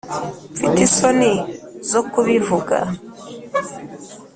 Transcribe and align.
mfite 0.53 0.79
isoni 0.87 1.31
zo 1.89 2.01
kubivuga 2.11 2.77